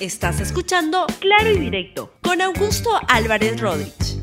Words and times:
Estás 0.00 0.40
escuchando 0.40 1.06
Claro 1.18 1.50
y 1.50 1.58
Directo 1.58 2.12
con 2.22 2.40
Augusto 2.40 2.88
Álvarez 3.08 3.60
Rodríguez. 3.60 4.22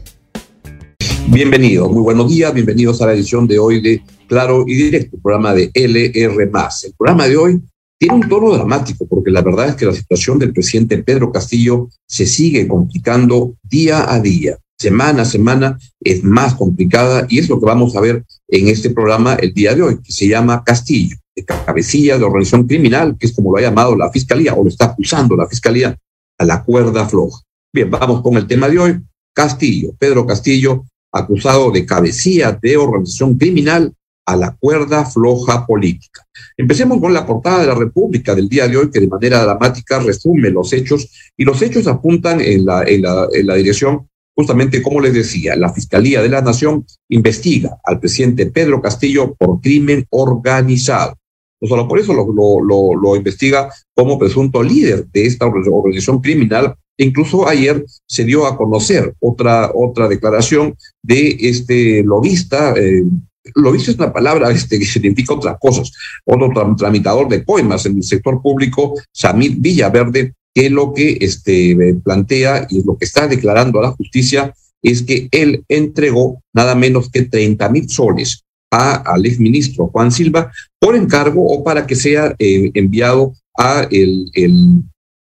Bienvenidos, 1.28 1.92
muy 1.92 2.02
buenos 2.02 2.30
días, 2.30 2.54
bienvenidos 2.54 3.02
a 3.02 3.08
la 3.08 3.14
edición 3.14 3.46
de 3.46 3.60
hoy 3.60 3.82
de 3.82 4.02
Claro 4.28 4.64
y 4.66 4.74
Directo, 4.74 5.18
programa 5.22 5.54
de 5.54 5.72
LR. 5.74 6.44
El 6.44 6.94
programa 6.98 7.28
de 7.28 7.36
hoy 7.36 7.62
tiene 8.00 8.16
un 8.16 8.30
tono 8.30 8.54
dramático 8.54 9.06
porque 9.06 9.32
la 9.32 9.42
verdad 9.42 9.68
es 9.68 9.76
que 9.76 9.86
la 9.86 9.92
situación 9.92 10.40
del 10.40 10.54
presidente 10.54 11.04
Pedro 11.04 11.30
Castillo 11.34 11.90
se 12.08 12.26
sigue 12.26 12.70
complicando 12.70 13.58
día 13.62 14.10
a 14.10 14.22
día, 14.22 14.58
semana 14.80 15.24
a 15.24 15.26
semana 15.26 15.78
es 16.00 16.24
más 16.24 16.56
complicada 16.56 17.28
y 17.28 17.40
es 17.40 17.50
lo 17.50 17.60
que 17.60 17.66
vamos 17.66 17.98
a 17.98 18.00
ver 18.00 18.24
en 18.48 18.70
este 18.70 18.92
programa 18.92 19.34
el 19.36 19.54
día 19.54 19.76
de 19.76 19.82
hoy, 19.82 19.98
que 20.02 20.14
se 20.14 20.30
llama 20.30 20.64
Castillo 20.64 21.18
cabecilla 21.44 22.18
de 22.18 22.24
organización 22.24 22.68
criminal, 22.68 23.18
que 23.20 23.28
es 23.28 23.34
como 23.34 23.52
lo 23.52 23.58
ha 23.58 23.62
llamado 23.62 23.96
la 23.96 24.12
fiscalía, 24.12 24.54
o 24.54 24.64
lo 24.64 24.70
está 24.70 24.86
acusando 24.86 25.36
la 25.36 25.48
fiscalía, 25.48 25.98
a 26.38 26.46
la 26.46 26.64
cuerda 26.64 27.08
floja. 27.08 27.42
Bien, 27.74 27.90
vamos 27.90 28.22
con 28.22 28.38
el 28.38 28.48
tema 28.48 28.70
de 28.70 28.80
hoy. 28.80 29.02
Castillo, 29.34 29.94
Pedro 30.00 30.26
Castillo, 30.26 30.86
acusado 31.12 31.72
de 31.72 31.86
cabecilla 31.86 32.54
de 32.54 32.78
organización 32.78 33.38
criminal 33.38 33.94
a 34.26 34.36
la 34.36 34.56
cuerda 34.56 35.06
floja 35.06 35.66
política. 35.66 36.26
Empecemos 36.58 37.00
con 37.00 37.14
la 37.14 37.26
portada 37.26 37.62
de 37.62 37.68
la 37.68 37.76
República 37.76 38.34
del 38.34 38.48
día 38.48 38.68
de 38.68 38.78
hoy, 38.78 38.90
que 38.90 39.02
de 39.02 39.08
manera 39.08 39.44
dramática 39.44 40.00
resume 40.00 40.50
los 40.50 40.72
hechos, 40.74 41.10
y 41.36 41.44
los 41.44 41.62
hechos 41.62 41.86
apuntan 41.88 42.40
en 42.42 42.66
la, 42.66 42.84
en 42.84 43.02
la, 43.02 43.28
en 43.34 43.48
la 43.48 43.56
dirección 43.56 44.08
justamente 44.36 44.84
como 44.84 45.00
les 45.00 45.14
decía, 45.14 45.56
la 45.56 45.74
Fiscalía 45.74 46.22
de 46.22 46.30
la 46.30 46.42
Nación 46.42 46.86
investiga 47.10 47.78
al 47.84 48.00
presidente 48.00 48.48
Pedro 48.48 48.82
Castillo 48.82 49.34
por 49.34 49.62
crimen 49.62 50.06
organizado. 50.10 51.16
No 51.62 51.68
solo 51.68 51.88
por 51.88 52.00
eso 52.00 52.14
lo, 52.14 52.96
lo, 52.96 53.16
investiga 53.16 53.70
como 53.94 54.20
presunto 54.20 54.62
líder 54.62 55.08
de 55.08 55.26
esta 55.26 55.46
organización 55.46 56.20
criminal. 56.20 56.76
Incluso 56.98 57.48
ayer 57.48 57.86
se 58.08 58.24
dio 58.24 58.46
a 58.46 58.58
conocer 58.58 59.14
otra, 59.20 59.72
otra 59.74 60.08
declaración 60.08 60.76
de 61.02 61.38
este 61.40 62.04
lobista. 62.04 62.74
Eh, 62.78 63.04
lobista 63.56 63.92
es 63.92 63.98
una 63.98 64.14
palabra 64.14 64.52
este, 64.52 64.80
que 64.80 64.86
significa 64.86 65.34
otras 65.34 65.58
cosas. 65.60 65.92
Otro 66.26 66.52
tramitador 66.76 67.30
de 67.30 67.44
coimas 67.44 67.86
en 67.86 67.98
el 67.98 68.04
sector 68.04 68.42
público, 68.42 68.94
Samir 69.12 69.56
Villaverde, 69.58 70.34
que 70.54 70.70
lo 70.70 70.94
que 70.94 71.18
este, 71.20 71.98
plantea 72.04 72.68
y 72.70 72.84
lo 72.84 72.98
que 72.98 73.06
está 73.06 73.28
declarando 73.28 73.80
a 73.80 73.84
la 73.84 73.92
justicia 73.92 74.54
es 74.82 75.02
que 75.02 75.28
él 75.32 75.66
entregó 75.68 76.42
nada 76.54 76.76
menos 76.76 77.10
que 77.10 77.24
30 77.24 77.70
mil 77.70 77.90
soles 77.90 78.45
al 78.76 79.26
exministro 79.26 79.88
Juan 79.88 80.12
Silva 80.12 80.52
por 80.80 80.96
encargo 80.96 81.46
o 81.46 81.64
para 81.64 81.86
que 81.88 81.96
sea 81.96 82.36
eh, 82.40 82.72
enviado 82.74 83.34
a 83.58 83.88
el, 83.90 84.30
el, 84.34 84.84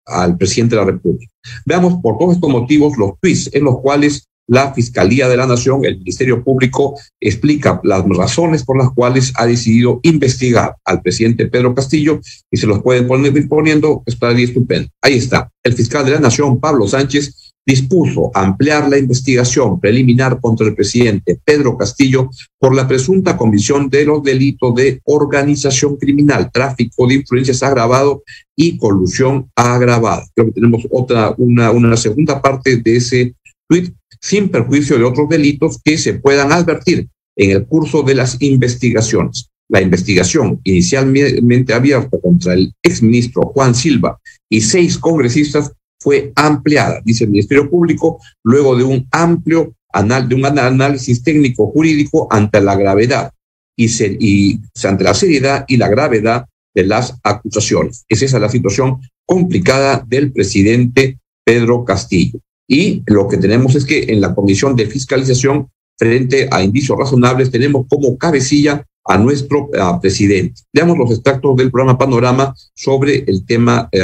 al 0.06 0.36
presidente 0.36 0.74
de 0.76 0.80
la 0.80 0.90
República. 0.90 1.32
Veamos 1.64 2.00
por 2.02 2.18
todos 2.18 2.34
estos 2.34 2.50
motivos 2.50 2.96
los 2.96 3.12
tweets 3.20 3.50
en 3.52 3.64
los 3.64 3.80
cuales 3.80 4.28
la 4.48 4.72
Fiscalía 4.72 5.28
de 5.28 5.36
la 5.36 5.46
Nación, 5.46 5.84
el 5.84 5.98
Ministerio 5.98 6.44
Público, 6.44 6.98
explica 7.20 7.80
las 7.82 8.04
razones 8.08 8.64
por 8.64 8.78
las 8.78 8.90
cuales 8.92 9.32
ha 9.36 9.46
decidido 9.46 9.98
investigar 10.02 10.76
al 10.84 11.02
presidente 11.02 11.46
Pedro 11.46 11.74
Castillo 11.74 12.20
y 12.50 12.56
se 12.56 12.66
los 12.66 12.80
pueden 12.82 13.08
poner 13.08 13.48
poniendo, 13.48 14.02
está 14.06 14.28
ahí 14.28 14.44
estupendo. 14.44 14.88
Ahí 15.02 15.14
está. 15.14 15.50
El 15.62 15.72
fiscal 15.72 16.04
de 16.04 16.12
la 16.12 16.20
Nación, 16.20 16.60
Pablo 16.60 16.86
Sánchez, 16.86 17.45
dispuso 17.66 18.30
ampliar 18.32 18.88
la 18.88 18.96
investigación 18.96 19.80
preliminar 19.80 20.40
contra 20.40 20.68
el 20.68 20.74
presidente 20.76 21.38
Pedro 21.44 21.76
Castillo 21.76 22.30
por 22.58 22.74
la 22.74 22.86
presunta 22.86 23.36
comisión 23.36 23.90
de 23.90 24.04
los 24.04 24.22
delitos 24.22 24.74
de 24.76 25.00
organización 25.04 25.96
criminal, 25.96 26.50
tráfico 26.52 27.08
de 27.08 27.14
influencias 27.14 27.62
agravado 27.64 28.22
y 28.54 28.78
colusión 28.78 29.50
agravada. 29.56 30.24
Creo 30.34 30.46
que 30.46 30.52
tenemos 30.52 30.86
otra, 30.90 31.34
una, 31.38 31.72
una 31.72 31.96
segunda 31.96 32.40
parte 32.40 32.76
de 32.76 32.96
ese 32.96 33.34
tweet 33.68 33.92
sin 34.20 34.48
perjuicio 34.48 34.96
de 34.96 35.04
otros 35.04 35.28
delitos 35.28 35.80
que 35.82 35.98
se 35.98 36.14
puedan 36.14 36.52
advertir 36.52 37.08
en 37.36 37.50
el 37.50 37.66
curso 37.66 38.02
de 38.02 38.14
las 38.14 38.40
investigaciones. 38.40 39.50
La 39.68 39.82
investigación 39.82 40.60
inicialmente 40.62 41.74
abierta 41.74 42.16
contra 42.22 42.54
el 42.54 42.72
exministro 42.82 43.42
Juan 43.42 43.74
Silva 43.74 44.18
y 44.48 44.60
seis 44.60 44.96
congresistas 44.96 45.72
fue 46.00 46.32
ampliada, 46.34 47.00
dice 47.04 47.24
el 47.24 47.30
Ministerio 47.30 47.70
Público, 47.70 48.20
luego 48.44 48.76
de 48.76 48.84
un 48.84 49.06
amplio 49.10 49.74
anal, 49.92 50.28
de 50.28 50.34
un 50.34 50.44
análisis 50.44 51.22
técnico 51.22 51.70
jurídico 51.70 52.26
ante 52.30 52.60
la 52.60 52.76
gravedad 52.76 53.32
y, 53.76 53.86
y 54.20 54.60
ante 54.84 55.04
la 55.04 55.14
seriedad 55.14 55.64
y 55.68 55.76
la 55.76 55.88
gravedad 55.88 56.46
de 56.74 56.84
las 56.84 57.18
acusaciones. 57.22 58.04
Es 58.08 58.22
esa 58.22 58.38
la 58.38 58.50
situación 58.50 59.00
complicada 59.24 60.04
del 60.06 60.32
presidente 60.32 61.18
Pedro 61.44 61.84
Castillo. 61.84 62.40
Y 62.68 63.02
lo 63.06 63.28
que 63.28 63.38
tenemos 63.38 63.74
es 63.74 63.84
que 63.84 64.04
en 64.08 64.20
la 64.20 64.34
comisión 64.34 64.76
de 64.76 64.86
fiscalización, 64.86 65.70
frente 65.98 66.48
a 66.50 66.62
indicios 66.62 66.98
razonables, 66.98 67.50
tenemos 67.50 67.86
como 67.88 68.18
cabecilla 68.18 68.84
a 69.08 69.18
nuestro 69.18 69.68
presidente. 70.00 70.62
Veamos 70.72 70.98
los 70.98 71.10
extractos 71.10 71.56
del 71.56 71.70
programa 71.70 71.98
Panorama 71.98 72.54
sobre 72.74 73.24
el 73.26 73.44
tema. 73.46 73.88
Eh, 73.92 74.02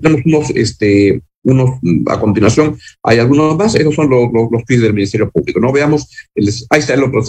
tenemos 0.00 0.22
unos, 0.24 0.50
este, 0.50 1.22
unos, 1.42 1.78
mm, 1.82 2.08
a 2.08 2.20
continuación, 2.20 2.76
hay 3.02 3.18
algunos 3.18 3.56
más, 3.56 3.74
esos 3.74 3.94
son 3.94 4.10
los, 4.10 4.28
los, 4.32 4.64
del 4.66 4.94
Ministerio 4.94 5.30
Público. 5.30 5.60
No 5.60 5.72
veamos, 5.72 6.08
ahí 6.70 6.80
está 6.80 6.94
el 6.94 7.04
otro. 7.04 7.22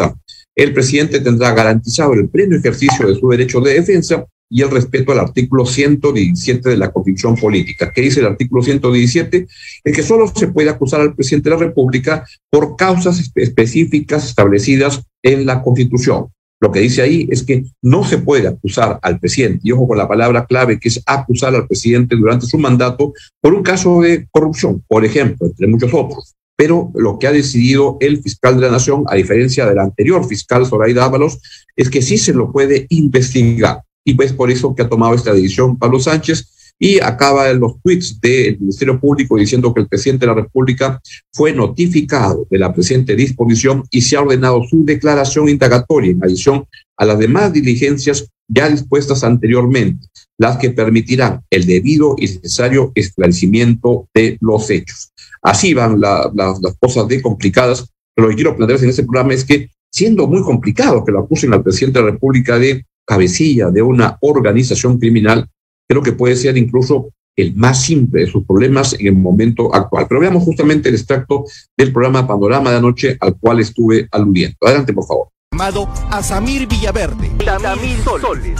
El 0.56 0.74
presidente 0.74 1.20
tendrá 1.20 1.52
garantizado 1.54 2.14
el 2.14 2.30
pleno 2.30 2.58
ejercicio 2.58 3.08
de 3.08 3.16
su 3.16 3.30
derecho 3.30 3.62
de 3.62 3.76
defensa 3.76 4.26
y 4.50 4.62
el 4.62 4.72
respeto 4.72 5.12
al 5.12 5.20
artículo 5.20 5.66
117 5.66 6.70
de 6.70 6.78
la 6.78 6.92
Constitución 6.92 7.36
Política. 7.36 7.92
¿Qué 7.94 8.02
dice 8.02 8.22
el 8.22 8.28
artículo 8.28 8.64
117? 8.64 9.48
Es 9.84 9.96
que 9.96 10.04
solo 10.04 10.28
se 10.34 10.48
puede 10.48 10.70
acusar 10.70 11.02
al 11.02 11.16
presidente 11.16 11.50
de 11.50 11.56
la 11.56 11.62
República 11.62 12.26
por 12.50 12.76
causas 12.76 13.32
específicas 13.36 14.30
establecidas 14.30 15.04
en 15.22 15.46
la 15.46 15.62
Constitución. 15.62 16.28
Lo 16.60 16.72
que 16.72 16.80
dice 16.80 17.02
ahí 17.02 17.28
es 17.30 17.44
que 17.44 17.66
no 17.82 18.04
se 18.04 18.18
puede 18.18 18.48
acusar 18.48 19.00
al 19.02 19.20
presidente, 19.20 19.62
y 19.64 19.72
ojo 19.72 19.88
con 19.88 19.98
la 19.98 20.08
palabra 20.08 20.46
clave 20.46 20.80
que 20.80 20.90
es 20.90 21.02
acusar 21.06 21.54
al 21.54 21.68
presidente 21.68 22.16
durante 22.16 22.48
su 22.48 22.58
mandato 22.58 23.14
por 23.42 23.54
un 23.54 23.62
caso 23.62 24.02
de 24.02 24.28
corrupción, 24.32 24.84
por 24.88 25.06
ejemplo, 25.06 25.48
entre 25.48 25.68
muchos 25.68 25.94
otros. 25.94 26.36
Pero 26.58 26.92
lo 26.96 27.20
que 27.20 27.28
ha 27.28 27.32
decidido 27.32 27.98
el 28.00 28.22
fiscal 28.24 28.56
de 28.56 28.66
la 28.66 28.72
Nación, 28.72 29.04
a 29.08 29.16
diferencia 29.16 29.68
del 29.68 29.78
anterior 29.78 30.26
fiscal 30.28 30.66
Zoraida 30.66 31.06
Ábalos, 31.06 31.40
es 31.76 31.90
que 31.90 32.02
sí 32.02 32.18
se 32.18 32.34
lo 32.34 32.52
puede 32.52 32.88
investigar. 32.90 33.84
Y 34.04 34.16
pues 34.16 34.34
por 34.34 34.50
eso 34.50 34.74
que 34.74 34.82
ha 34.82 34.90
tomado 34.90 35.14
esta 35.14 35.34
decisión 35.34 35.78
Pablo 35.78 36.00
Sánchez, 36.00 36.67
y 36.80 37.00
acaba 37.00 37.50
en 37.50 37.60
los 37.60 37.82
tweets 37.82 38.20
del 38.22 38.60
Ministerio 38.60 39.00
Público 39.00 39.38
diciendo 39.38 39.74
que 39.74 39.82
el 39.82 39.88
presidente 39.88 40.26
de 40.26 40.34
la 40.34 40.42
República 40.42 41.02
fue 41.34 41.54
notificado 41.54 42.48
de 42.50 42.60
la 42.60 42.74
presente 42.74 43.16
disposición 43.16 43.84
y 43.90 44.02
se 44.02 44.16
ha 44.16 44.22
ordenado 44.22 44.64
su 44.64 44.86
declaración 44.86 45.50
indagatoria 45.50 46.12
en 46.12 46.24
adición 46.24 46.66
a 46.98 47.06
las 47.06 47.18
demás 47.18 47.54
diligencias 47.54 48.30
ya 48.48 48.70
dispuestas 48.70 49.24
anteriormente, 49.24 50.08
las 50.38 50.58
que 50.58 50.70
permitirán 50.70 51.42
el 51.50 51.66
debido 51.66 52.16
y 52.18 52.28
necesario 52.28 52.92
esclarecimiento 52.96 54.08
de 54.14 54.38
los 54.40 54.70
hechos. 54.70 55.12
Así 55.42 55.74
van 55.74 56.00
las 56.00 56.78
cosas 56.80 57.08
de 57.08 57.22
complicadas, 57.22 57.92
pero 58.16 58.28
lo 58.28 58.30
que 58.30 58.36
quiero 58.36 58.56
plantear 58.56 58.84
en 58.84 58.90
este 58.90 59.04
programa 59.04 59.34
es 59.34 59.44
que 59.44 59.70
siendo 59.92 60.28
muy 60.28 60.42
complicado 60.44 61.04
que 61.04 61.12
lo 61.12 61.20
acusen 61.20 61.54
al 61.54 61.64
presidente 61.64 62.00
de 62.00 62.06
la 62.06 62.12
República 62.12 62.58
de 62.58 62.86
cabecilla 63.06 63.70
de 63.70 63.82
una 63.82 64.18
organización 64.22 65.00
criminal, 65.00 65.48
creo 65.88 66.04
que 66.04 66.12
puede 66.12 66.36
ser 66.36 66.58
incluso 66.58 67.10
el 67.36 67.56
más 67.56 67.84
simple 67.84 68.22
de 68.22 68.28
sus 68.28 68.46
problemas 68.46 68.94
en 69.00 69.08
el 69.08 69.16
momento 69.16 69.74
actual. 69.74 70.08
Pero 70.10 70.22
veamos 70.22 70.44
justamente 70.44 70.90
el 70.90 70.96
extracto 70.96 71.46
del 71.78 71.94
programa 71.94 72.28
Panorama 72.28 72.72
de 72.72 72.78
Anoche 72.78 73.18
al 73.20 73.38
cual 73.38 73.60
estuve 73.60 74.08
aludiendo. 74.12 74.58
Adelante, 74.62 74.94
por 74.94 75.06
favor. 75.06 75.30
Llamado 75.52 75.88
a 76.10 76.22
Samir 76.24 76.68
Villaverde. 76.68 77.32
Samir 77.62 77.98
soles. 78.04 78.60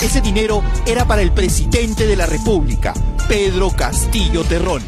Ese 0.00 0.20
dinero 0.20 0.62
era 0.86 1.06
para 1.06 1.22
el 1.22 1.32
presidente 1.32 2.06
de 2.06 2.16
la 2.16 2.26
República, 2.26 2.94
Pedro 3.28 3.70
Castillo 3.70 4.44
Terrón. 4.44 4.82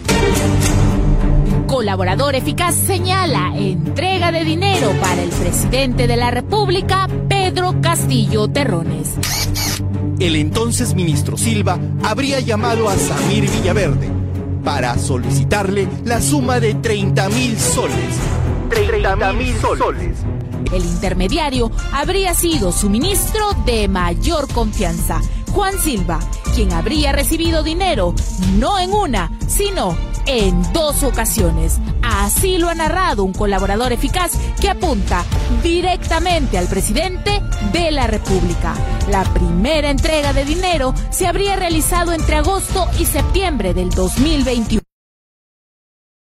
Colaborador 1.67 2.35
eficaz 2.35 2.75
señala 2.75 3.53
entrega 3.57 4.33
de 4.33 4.45
dinero 4.45 4.91
para 5.01 5.23
el 5.23 5.31
presidente 5.31 6.07
de 6.07 6.17
la 6.17 6.31
República, 6.31 7.09
Pedro 7.29 7.75
Castillo 7.81 8.49
Terrones 8.49 9.17
el 10.19 10.37
entonces 10.37 10.95
ministro 10.95 11.37
Silva 11.37 11.79
habría 12.03 12.41
llamado 12.41 12.89
a 12.89 12.97
Samir 12.97 13.49
Villaverde 13.49 14.11
para 14.65 14.99
solicitarle 14.99 15.89
la 16.05 16.21
suma 16.21 16.61
de 16.61 16.75
30 16.75 17.29
mil 17.31 17.59
soles. 17.59 18.17
30 18.69 19.33
mil 19.33 19.55
soles. 19.57 20.19
El 20.73 20.85
intermediario 20.85 21.71
habría 21.93 22.35
sido 22.35 22.73
su 22.73 22.91
ministro 22.91 23.53
de 23.65 23.89
mayor 23.89 24.53
confianza, 24.53 25.21
Juan 25.53 25.79
Silva, 25.79 26.19
quien 26.55 26.73
habría 26.73 27.13
recibido 27.13 27.63
dinero 27.63 28.15
no 28.59 28.79
en 28.79 28.93
una, 28.93 29.31
sino 29.47 29.97
en 30.29 30.63
dos 30.75 31.03
ocasiones. 31.03 31.79
Así 32.03 32.59
lo 32.59 32.69
ha 32.69 32.75
narrado 32.75 33.25
un 33.25 33.33
colaborador 33.33 33.93
eficaz 33.93 34.33
que 34.61 34.69
apunta 34.69 35.25
directamente 35.63 36.59
al 36.59 36.69
presidente 36.69 37.31
de 37.73 37.91
la 37.91 38.07
República. 38.07 38.75
La 39.11 39.25
primera 39.33 39.91
entrega 39.91 40.33
de 40.33 40.45
dinero 40.45 40.95
se 41.11 41.27
habría 41.27 41.57
realizado 41.57 42.13
entre 42.13 42.37
agosto 42.37 42.87
y 43.01 43.07
septiembre 43.07 43.73
del 43.73 43.89
2021. 43.91 44.83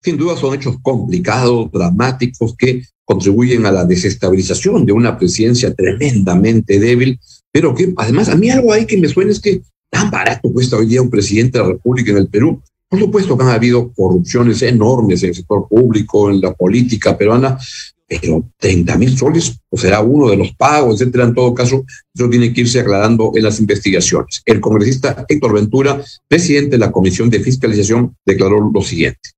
Sin 0.01 0.17
duda 0.17 0.37
son 0.37 0.55
hechos 0.55 0.77
complicados, 0.81 1.71
dramáticos, 1.71 2.55
que 2.55 2.83
contribuyen 3.03 3.65
a 3.65 3.71
la 3.71 3.85
desestabilización 3.85 4.85
de 4.85 4.93
una 4.93 5.17
presidencia 5.17 5.73
tremendamente 5.73 6.79
débil, 6.79 7.19
pero 7.51 7.73
que 7.73 7.91
además 7.97 8.29
a 8.29 8.35
mí 8.35 8.49
algo 8.49 8.71
hay 8.71 8.85
que 8.85 8.97
me 8.97 9.09
suena 9.09 9.31
es 9.31 9.39
que 9.39 9.61
tan 9.89 10.11
barato 10.11 10.53
cuesta 10.53 10.77
hoy 10.77 10.85
día 10.85 11.01
un 11.01 11.09
presidente 11.09 11.57
de 11.57 11.63
la 11.63 11.71
República 11.71 12.11
en 12.11 12.17
el 12.17 12.29
Perú. 12.29 12.61
Por 12.89 12.99
supuesto 12.99 13.37
que 13.37 13.43
han 13.43 13.51
habido 13.51 13.93
corrupciones 13.93 14.61
enormes 14.63 15.21
en 15.21 15.29
el 15.29 15.35
sector 15.35 15.67
público, 15.67 16.29
en 16.31 16.41
la 16.41 16.53
política 16.53 17.15
peruana, 17.15 17.59
pero 18.07 18.43
30 18.57 18.97
mil 18.97 19.15
soles 19.15 19.59
será 19.73 20.01
uno 20.01 20.29
de 20.29 20.37
los 20.37 20.55
pagos, 20.55 20.99
etcétera. 20.99 21.25
En 21.25 21.35
todo 21.35 21.53
caso, 21.53 21.85
eso 22.11 22.29
tiene 22.29 22.51
que 22.51 22.61
irse 22.61 22.79
aclarando 22.79 23.31
en 23.35 23.43
las 23.43 23.59
investigaciones. 23.59 24.41
El 24.43 24.59
congresista 24.59 25.23
Héctor 25.27 25.53
Ventura, 25.53 26.01
presidente 26.27 26.71
de 26.71 26.79
la 26.79 26.91
Comisión 26.91 27.29
de 27.29 27.39
Fiscalización, 27.39 28.17
declaró 28.25 28.71
lo 28.73 28.81
siguiente. 28.81 29.29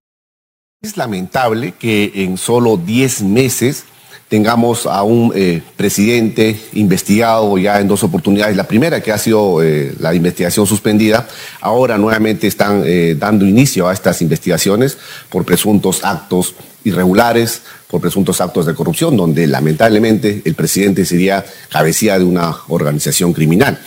Es 0.81 0.95
lamentable 0.95 1.73
que 1.77 2.11
en 2.15 2.37
solo 2.37 2.77
10 2.77 3.23
meses 3.23 3.83
tengamos 4.31 4.85
a 4.85 5.03
un 5.03 5.33
eh, 5.35 5.61
presidente 5.75 6.57
investigado 6.71 7.57
ya 7.57 7.81
en 7.81 7.89
dos 7.89 8.01
oportunidades. 8.01 8.55
La 8.55 8.65
primera, 8.65 9.03
que 9.03 9.11
ha 9.11 9.17
sido 9.17 9.61
eh, 9.61 9.93
la 9.99 10.15
investigación 10.15 10.65
suspendida, 10.65 11.27
ahora 11.59 11.97
nuevamente 11.97 12.47
están 12.47 12.81
eh, 12.85 13.17
dando 13.19 13.45
inicio 13.45 13.89
a 13.89 13.93
estas 13.93 14.21
investigaciones 14.21 14.97
por 15.29 15.43
presuntos 15.43 16.05
actos 16.05 16.55
irregulares, 16.85 17.63
por 17.89 17.99
presuntos 17.99 18.39
actos 18.39 18.65
de 18.65 18.73
corrupción, 18.73 19.17
donde 19.17 19.47
lamentablemente 19.47 20.41
el 20.45 20.55
presidente 20.55 21.03
sería 21.03 21.43
cabecilla 21.69 22.17
de 22.17 22.23
una 22.23 22.55
organización 22.69 23.33
criminal. 23.33 23.81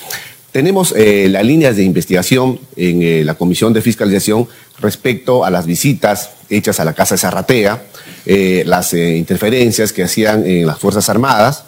Tenemos 0.53 0.95
las 0.97 1.45
líneas 1.45 1.75
de 1.75 1.83
investigación 1.83 2.61
en 2.77 3.27
la 3.27 3.35
Comisión 3.35 3.73
de 3.73 3.83
Fiscalización 3.83 4.47
respecto 4.79 5.45
a 5.45 5.51
las 5.51 5.67
visitas 5.67 6.31
hechas 6.57 6.81
a 6.81 6.85
la 6.85 6.93
Casa 6.93 7.15
de 7.15 7.21
Zarratea, 7.21 7.83
eh, 8.27 8.63
las 8.67 8.95
interferencias 8.95 9.93
que 9.93 10.03
hacían 10.03 10.47
en 10.47 10.67
las 10.67 10.79
Fuerzas 10.79 11.09
Armadas 11.09 11.65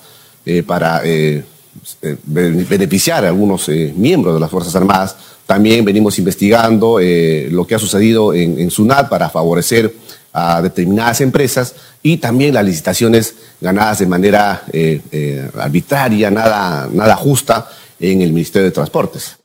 para 0.64 1.02
beneficiar 2.24 3.24
a 3.24 3.28
algunos 3.28 3.68
miembros 3.68 4.34
de 4.34 4.40
las 4.40 4.48
Fuerzas 4.48 4.76
Armadas. 4.76 5.16
También 5.44 5.84
venimos 5.84 6.18
investigando 6.20 7.00
lo 7.00 7.66
que 7.66 7.74
ha 7.74 7.78
sucedido 7.80 8.32
en, 8.32 8.58
en 8.60 8.70
SUNAT 8.70 9.08
para 9.08 9.28
favorecer 9.28 9.92
a 10.32 10.62
determinadas 10.62 11.20
empresas 11.20 11.74
y 12.00 12.18
también 12.18 12.54
las 12.54 12.64
licitaciones 12.64 13.34
ganadas 13.60 13.98
de 13.98 14.06
manera 14.06 14.62
arbitraria, 15.58 16.30
nada, 16.30 16.88
nada 16.92 17.16
justa 17.16 17.68
en 17.98 18.22
el 18.22 18.32
Ministerio 18.32 18.66
de 18.66 18.72
Transportes. 18.72 19.38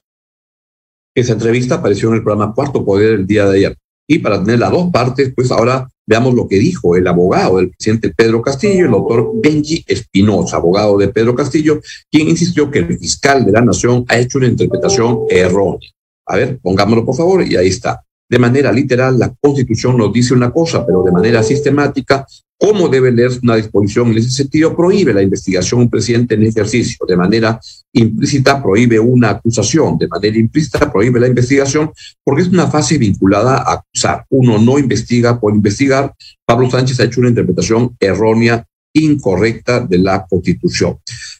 Esa 1.13 1.33
entrevista 1.33 1.75
apareció 1.75 2.09
en 2.09 2.15
el 2.15 2.23
programa 2.23 2.53
Cuarto 2.53 2.85
Poder 2.85 3.13
el 3.13 3.27
día 3.27 3.45
de 3.45 3.57
ayer. 3.57 3.77
Y 4.13 4.19
para 4.19 4.43
tener 4.43 4.59
las 4.59 4.71
dos 4.71 4.91
partes, 4.91 5.31
pues 5.33 5.49
ahora 5.51 5.87
veamos 6.05 6.33
lo 6.33 6.45
que 6.45 6.59
dijo 6.59 6.97
el 6.97 7.07
abogado 7.07 7.59
del 7.59 7.69
presidente 7.69 8.09
Pedro 8.13 8.41
Castillo, 8.41 8.83
el 8.83 8.91
doctor 8.91 9.31
Benji 9.41 9.85
Espinosa, 9.87 10.57
abogado 10.57 10.97
de 10.97 11.07
Pedro 11.07 11.33
Castillo, 11.33 11.79
quien 12.11 12.27
insistió 12.27 12.69
que 12.69 12.79
el 12.79 12.99
fiscal 12.99 13.45
de 13.45 13.53
la 13.53 13.61
Nación 13.61 14.03
ha 14.09 14.17
hecho 14.17 14.37
una 14.37 14.47
interpretación 14.47 15.19
errónea. 15.29 15.89
A 16.25 16.35
ver, 16.35 16.59
pongámoslo 16.61 17.05
por 17.05 17.15
favor, 17.15 17.47
y 17.47 17.55
ahí 17.55 17.69
está. 17.69 18.03
De 18.29 18.37
manera 18.37 18.73
literal, 18.73 19.17
la 19.17 19.33
Constitución 19.39 19.95
nos 19.95 20.11
dice 20.11 20.33
una 20.33 20.51
cosa, 20.51 20.85
pero 20.85 21.03
de 21.03 21.11
manera 21.13 21.41
sistemática 21.41 22.27
¿Cómo 22.61 22.89
debe 22.89 23.11
leerse 23.11 23.39
una 23.41 23.55
disposición 23.55 24.11
en 24.11 24.19
ese 24.19 24.29
sentido? 24.29 24.75
Prohíbe 24.75 25.15
la 25.15 25.23
investigación 25.23 25.81
un 25.81 25.89
presidente 25.89 26.35
en 26.35 26.43
ejercicio. 26.43 27.03
De 27.07 27.17
manera 27.17 27.59
implícita 27.91 28.61
prohíbe 28.61 28.99
una 28.99 29.31
acusación. 29.31 29.97
De 29.97 30.07
manera 30.07 30.37
implícita 30.37 30.91
prohíbe 30.91 31.19
la 31.19 31.27
investigación 31.27 31.91
porque 32.23 32.43
es 32.43 32.49
una 32.49 32.67
fase 32.67 32.99
vinculada 32.99 33.57
a 33.57 33.73
acusar. 33.73 34.25
Uno 34.29 34.59
no 34.59 34.77
investiga 34.77 35.39
por 35.39 35.55
investigar. 35.55 36.13
Pablo 36.45 36.69
Sánchez 36.69 36.99
ha 36.99 37.05
hecho 37.05 37.21
una 37.21 37.29
interpretación 37.29 37.97
errónea, 37.99 38.63
incorrecta 38.93 39.79
de 39.79 39.97
la 39.97 40.27
Constitución. 40.29 40.99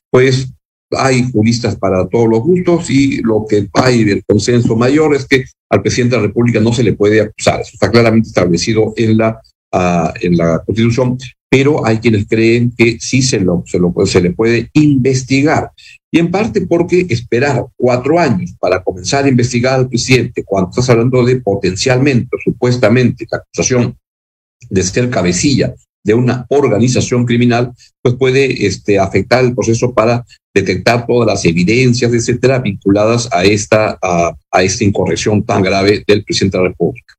Pues 0.10 0.52
hay 0.90 1.30
juristas 1.32 1.76
para 1.76 2.08
todos 2.08 2.28
los 2.30 2.40
gustos 2.40 2.90
y 2.90 3.22
lo 3.22 3.46
que 3.48 3.70
hay 3.74 4.06
del 4.06 4.26
consenso 4.26 4.76
mayor 4.76 5.14
es 5.14 5.28
que 5.28 5.46
al 5.70 5.84
presidente 5.84 6.16
de 6.16 6.22
la 6.24 6.28
República 6.30 6.60
no 6.60 6.74
se 6.74 6.82
le 6.82 6.94
puede 6.94 7.22
acusar. 7.22 7.62
Eso 7.62 7.72
está 7.74 7.92
claramente 7.92 8.30
establecido 8.30 8.94
en 8.98 9.18
la 9.20 9.40
en 9.72 10.38
la 10.38 10.64
Constitución, 10.66 11.18
pero 11.50 11.86
hay 11.86 11.98
quienes 11.98 12.28
creen 12.28 12.74
que 12.78 12.98
sí 13.00 13.22
se, 13.22 13.40
lo, 13.40 13.64
se, 13.66 13.78
lo, 13.78 13.94
se 14.06 14.22
le 14.22 14.32
puede 14.32 14.70
investigar. 14.74 15.72
Y 16.10 16.20
en 16.20 16.32
parte 16.32 16.62
porque 16.66 17.06
esperar 17.10 17.66
cuatro 17.76 18.20
años 18.20 18.54
para 18.60 18.84
comenzar 18.84 19.26
a 19.26 19.30
investigar 19.30 19.76
al 19.76 19.90
presidente, 19.90 20.44
cuando 20.44 20.70
estás 20.70 20.90
hablando 20.90 21.24
de 21.26 21.42
potencialmente 21.42 22.38
supuestamente 22.44 23.26
la 23.30 23.40
acusación 23.40 23.98
de 24.70 24.84
ser 24.84 25.10
cabecilla 25.10 25.74
de 26.04 26.14
una 26.14 26.46
organización 26.50 27.26
criminal, 27.26 27.72
pues 28.02 28.16
puede 28.16 28.66
este, 28.66 28.98
afectar 28.98 29.44
el 29.44 29.54
proceso 29.54 29.94
para 29.94 30.26
detectar 30.54 31.06
todas 31.06 31.28
las 31.28 31.46
evidencias, 31.46 32.12
etcétera, 32.14 32.60
vinculadas 32.60 33.30
a 33.32 33.44
esta, 33.44 33.98
a, 34.02 34.36
a 34.52 34.64
esta 34.64 34.84
incorrección 34.84 35.44
tan 35.44 35.62
grave 35.62 36.04
del 36.08 36.24
presidente 36.24 36.58
de 36.58 36.64
la 36.64 36.70
República. 36.70 37.14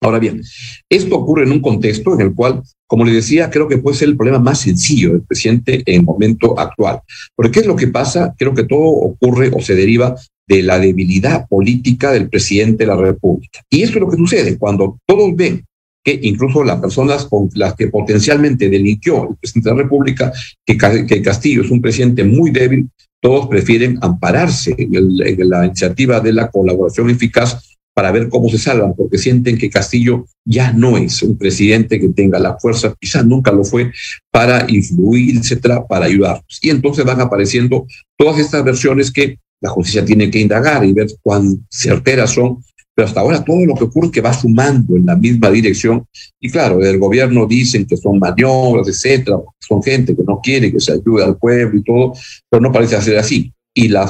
Ahora 0.00 0.18
bien, 0.18 0.42
esto 0.90 1.16
ocurre 1.16 1.44
en 1.44 1.52
un 1.52 1.60
contexto 1.60 2.14
en 2.14 2.20
el 2.20 2.34
cual, 2.34 2.62
como 2.86 3.04
le 3.04 3.12
decía, 3.12 3.50
creo 3.50 3.66
que 3.66 3.78
puede 3.78 3.96
ser 3.96 4.08
el 4.08 4.16
problema 4.16 4.38
más 4.38 4.60
sencillo 4.60 5.12
del 5.12 5.22
presidente 5.22 5.82
en 5.86 6.00
el 6.00 6.02
momento 6.02 6.58
actual. 6.58 7.00
Porque 7.34 7.52
¿qué 7.52 7.60
es 7.60 7.66
lo 7.66 7.76
que 7.76 7.88
pasa? 7.88 8.34
Creo 8.38 8.54
que 8.54 8.64
todo 8.64 8.82
ocurre 8.82 9.50
o 9.52 9.60
se 9.60 9.74
deriva 9.74 10.14
de 10.48 10.62
la 10.62 10.78
debilidad 10.78 11.48
política 11.48 12.12
del 12.12 12.28
presidente 12.28 12.84
de 12.84 12.88
la 12.88 12.96
República. 12.96 13.62
Y 13.70 13.82
eso 13.82 13.94
es 13.94 14.00
lo 14.00 14.10
que 14.10 14.16
sucede 14.16 14.58
cuando 14.58 14.98
todos 15.06 15.34
ven 15.34 15.64
que 16.04 16.20
incluso 16.22 16.62
las 16.62 16.80
personas 16.80 17.24
con 17.24 17.50
las 17.54 17.74
que 17.74 17.88
potencialmente 17.88 18.68
delinquió 18.68 19.30
el 19.30 19.36
presidente 19.36 19.70
de 19.70 19.74
la 19.74 19.82
República, 19.82 20.32
que, 20.64 20.76
Castillo 21.20 21.62
es 21.62 21.70
un 21.72 21.80
presidente 21.80 22.22
muy 22.22 22.52
débil, 22.52 22.88
todos 23.20 23.48
prefieren 23.48 23.98
ampararse 24.00 24.72
en 24.78 25.48
la 25.48 25.66
iniciativa 25.66 26.20
de 26.20 26.32
la 26.32 26.48
colaboración 26.48 27.10
eficaz 27.10 27.75
para 27.96 28.12
ver 28.12 28.28
cómo 28.28 28.50
se 28.50 28.58
salvan, 28.58 28.92
porque 28.94 29.16
sienten 29.16 29.56
que 29.56 29.70
Castillo 29.70 30.26
ya 30.44 30.70
no 30.70 30.98
es 30.98 31.22
un 31.22 31.38
presidente 31.38 31.98
que 31.98 32.10
tenga 32.10 32.38
la 32.38 32.58
fuerza, 32.58 32.94
quizás 33.00 33.24
nunca 33.24 33.50
lo 33.50 33.64
fue, 33.64 33.90
para 34.30 34.66
influir, 34.68 35.38
etcétera, 35.38 35.86
para 35.86 36.04
ayudarlos. 36.04 36.58
Y 36.60 36.68
entonces 36.68 37.06
van 37.06 37.22
apareciendo 37.22 37.86
todas 38.18 38.38
estas 38.38 38.62
versiones 38.62 39.10
que 39.10 39.38
la 39.62 39.70
justicia 39.70 40.04
tiene 40.04 40.30
que 40.30 40.38
indagar 40.38 40.84
y 40.84 40.92
ver 40.92 41.06
cuán 41.22 41.66
certeras 41.70 42.32
son, 42.32 42.58
pero 42.94 43.08
hasta 43.08 43.20
ahora 43.20 43.42
todo 43.42 43.64
lo 43.64 43.74
que 43.74 43.84
ocurre 43.84 44.08
es 44.08 44.12
que 44.12 44.20
va 44.20 44.34
sumando 44.34 44.94
en 44.94 45.06
la 45.06 45.16
misma 45.16 45.50
dirección. 45.50 46.04
Y 46.38 46.50
claro, 46.50 46.76
del 46.76 46.98
gobierno 46.98 47.46
dicen 47.46 47.86
que 47.86 47.96
son 47.96 48.18
maniobras, 48.18 48.88
etcétera, 48.88 49.38
son 49.58 49.82
gente 49.82 50.14
que 50.14 50.22
no 50.22 50.38
quiere 50.42 50.70
que 50.70 50.80
se 50.80 50.92
ayude 50.92 51.24
al 51.24 51.38
pueblo 51.38 51.78
y 51.78 51.82
todo, 51.82 52.12
pero 52.50 52.60
no 52.60 52.70
parece 52.70 53.00
ser 53.00 53.16
así 53.16 53.54
y 53.76 53.88
la, 53.88 54.06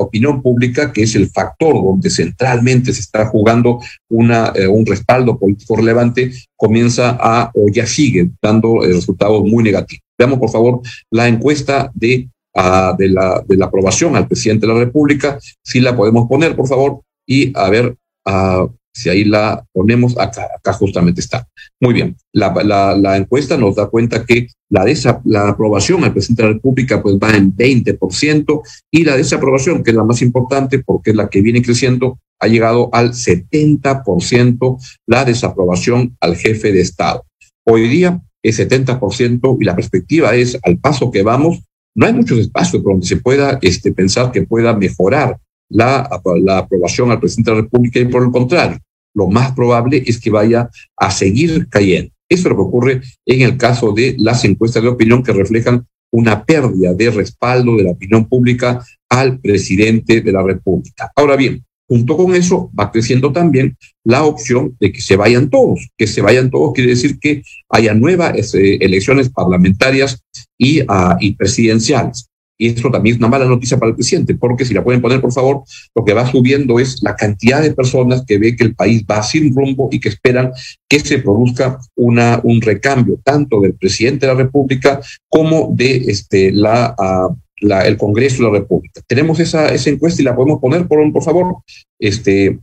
opinión 0.00 0.42
pública, 0.42 0.92
que 0.92 1.04
es 1.04 1.14
el 1.14 1.30
factor 1.30 1.74
donde 1.74 2.10
centralmente 2.10 2.92
se 2.92 3.00
está 3.00 3.26
jugando 3.26 3.80
una, 4.10 4.52
eh, 4.56 4.66
un 4.66 4.84
respaldo 4.84 5.38
político 5.38 5.76
relevante, 5.76 6.32
comienza 6.56 7.16
a 7.20 7.52
o 7.54 7.68
ya 7.70 7.86
sigue 7.86 8.30
dando 8.42 8.82
eh, 8.82 8.92
resultados 8.92 9.44
muy 9.44 9.62
negativos. 9.62 10.02
Veamos, 10.18 10.40
por 10.40 10.50
favor, 10.50 10.80
la 11.12 11.28
encuesta 11.28 11.92
de, 11.94 12.28
uh, 12.56 12.96
de, 12.98 13.08
la, 13.08 13.40
de 13.46 13.56
la 13.56 13.66
aprobación 13.66 14.16
al 14.16 14.26
presidente 14.26 14.66
de 14.66 14.72
la 14.72 14.80
República, 14.80 15.38
si 15.62 15.78
la 15.78 15.96
podemos 15.96 16.28
poner, 16.28 16.56
por 16.56 16.66
favor, 16.66 17.02
y 17.24 17.56
a 17.56 17.70
ver 17.70 17.96
uh, 18.26 18.68
si 18.94 19.08
ahí 19.08 19.24
la 19.24 19.64
ponemos, 19.72 20.16
acá, 20.18 20.48
acá 20.56 20.72
justamente 20.72 21.20
está. 21.20 21.48
Muy 21.80 21.94
bien, 21.94 22.16
la, 22.32 23.16
encuesta 23.16 23.56
nos 23.56 23.74
da 23.74 23.86
cuenta 23.88 24.24
que 24.24 24.46
la, 24.70 24.84
desa, 24.84 25.20
aprobación 25.46 26.04
al 26.04 26.12
presidente 26.12 26.42
de 26.42 26.48
la 26.48 26.54
República 26.54 27.02
pues 27.02 27.16
va 27.16 27.36
en 27.36 27.54
20% 27.54 28.62
y 28.92 29.04
la 29.04 29.16
desaprobación, 29.16 29.82
que 29.82 29.90
es 29.90 29.96
la 29.96 30.04
más 30.04 30.22
importante 30.22 30.78
porque 30.78 31.10
es 31.10 31.16
la 31.16 31.28
que 31.28 31.42
viene 31.42 31.62
creciendo, 31.62 32.18
ha 32.40 32.46
llegado 32.46 32.88
al 32.92 33.12
70% 33.12 34.78
la 35.06 35.24
desaprobación 35.24 36.16
al 36.20 36.36
jefe 36.36 36.72
de 36.72 36.80
Estado. 36.80 37.24
Hoy 37.66 37.88
día 37.88 38.22
es 38.42 38.60
70% 38.60 39.58
y 39.60 39.64
la 39.64 39.74
perspectiva 39.74 40.34
es, 40.36 40.58
al 40.62 40.78
paso 40.78 41.10
que 41.10 41.22
vamos, 41.22 41.60
no 41.96 42.06
hay 42.06 42.12
muchos 42.12 42.38
espacios 42.38 42.82
donde 42.82 43.06
se 43.06 43.16
pueda 43.16 43.58
este, 43.62 43.92
pensar 43.92 44.32
que 44.32 44.42
pueda 44.42 44.74
mejorar 44.74 45.38
la, 45.68 46.08
la 46.42 46.58
aprobación 46.58 47.10
al 47.10 47.20
presidente 47.20 47.50
de 47.50 47.56
la 47.56 47.62
República 47.62 48.00
y 48.00 48.06
por 48.06 48.22
el 48.22 48.30
contrario, 48.30 48.78
lo 49.14 49.28
más 49.28 49.52
probable 49.52 50.02
es 50.06 50.20
que 50.20 50.30
vaya 50.30 50.68
a 50.96 51.10
seguir 51.10 51.68
cayendo. 51.68 52.10
Eso 52.28 52.42
es 52.42 52.50
lo 52.50 52.56
que 52.56 52.62
ocurre 52.62 53.02
en 53.26 53.42
el 53.42 53.56
caso 53.56 53.92
de 53.92 54.16
las 54.18 54.44
encuestas 54.44 54.82
de 54.82 54.88
opinión 54.88 55.22
que 55.22 55.32
reflejan 55.32 55.86
una 56.10 56.44
pérdida 56.44 56.94
de 56.94 57.10
respaldo 57.10 57.76
de 57.76 57.84
la 57.84 57.90
opinión 57.90 58.28
pública 58.28 58.84
al 59.08 59.38
presidente 59.40 60.20
de 60.20 60.32
la 60.32 60.42
República. 60.42 61.10
Ahora 61.16 61.36
bien, 61.36 61.64
Junto 61.86 62.16
con 62.16 62.34
eso 62.34 62.70
va 62.78 62.90
creciendo 62.90 63.30
también 63.30 63.76
la 64.04 64.24
opción 64.24 64.74
de 64.80 64.90
que 64.90 65.02
se 65.02 65.16
vayan 65.16 65.50
todos. 65.50 65.88
Que 65.96 66.06
se 66.06 66.22
vayan 66.22 66.50
todos 66.50 66.72
quiere 66.72 66.90
decir 66.90 67.18
que 67.18 67.42
haya 67.68 67.94
nuevas 67.94 68.54
eh, 68.54 68.78
elecciones 68.80 69.28
parlamentarias 69.28 70.22
y, 70.56 70.80
uh, 70.82 71.16
y 71.20 71.34
presidenciales. 71.34 72.28
Y 72.56 72.68
eso 72.68 72.90
también 72.90 73.14
es 73.14 73.18
una 73.18 73.28
mala 73.28 73.46
noticia 73.46 73.78
para 73.78 73.90
el 73.90 73.96
presidente, 73.96 74.34
porque 74.34 74.64
si 74.64 74.74
la 74.74 74.84
pueden 74.84 75.02
poner, 75.02 75.20
por 75.20 75.32
favor, 75.32 75.64
lo 75.94 76.04
que 76.04 76.14
va 76.14 76.30
subiendo 76.30 76.78
es 76.78 77.02
la 77.02 77.16
cantidad 77.16 77.60
de 77.60 77.74
personas 77.74 78.24
que 78.24 78.38
ve 78.38 78.54
que 78.54 78.64
el 78.64 78.74
país 78.74 79.04
va 79.10 79.22
sin 79.22 79.54
rumbo 79.54 79.88
y 79.90 79.98
que 79.98 80.08
esperan 80.08 80.52
que 80.88 81.00
se 81.00 81.18
produzca 81.18 81.78
una, 81.96 82.40
un 82.44 82.60
recambio, 82.60 83.18
tanto 83.24 83.60
del 83.60 83.74
presidente 83.74 84.26
de 84.26 84.32
la 84.32 84.38
República 84.38 85.00
como 85.28 85.70
de 85.74 85.96
este, 86.06 86.52
la, 86.52 86.94
uh, 86.96 87.36
la, 87.60 87.86
el 87.86 87.96
Congreso 87.96 88.44
de 88.44 88.50
la 88.50 88.58
República. 88.58 89.00
Tenemos 89.06 89.40
esa, 89.40 89.74
esa 89.74 89.90
encuesta 89.90 90.22
y 90.22 90.24
la 90.24 90.36
podemos 90.36 90.60
poner, 90.60 90.86
por, 90.86 91.12
por 91.12 91.22
favor. 91.22 91.56
Este, 91.98 92.58